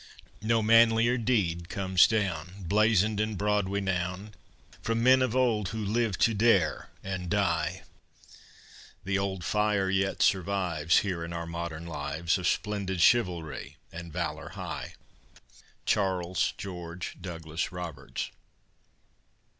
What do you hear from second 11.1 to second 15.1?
in our modern lives, Of splendid chivalry and valor high!